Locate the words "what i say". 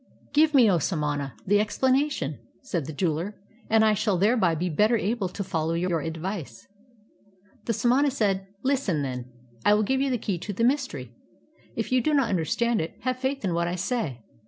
13.53-14.23